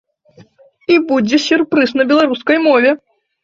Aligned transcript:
І 0.93 0.95
будзе 1.11 1.41
сюрпрыз 1.47 1.95
на 2.01 2.09
беларускай 2.15 2.57
мове. 2.69 2.99